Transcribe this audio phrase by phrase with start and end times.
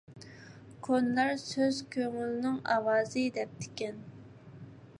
[0.85, 4.01] كونىلار: «سۆز كۆڭۈلنىڭ ئاۋازى» دەپتىكەن.